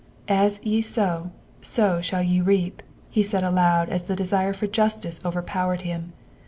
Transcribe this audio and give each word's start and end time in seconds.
"As 0.27 0.59
ye 0.63 0.81
sow, 0.81 1.29
so 1.61 2.01
shall 2.01 2.23
ye 2.23 2.41
reap," 2.41 2.81
he 3.11 3.21
said 3.21 3.43
aloud 3.43 3.87
as 3.89 4.01
the 4.05 4.15
desire 4.15 4.51
for 4.51 4.65
justice 4.65 5.19
overpowered 5.23 5.81
him. 5.81 6.13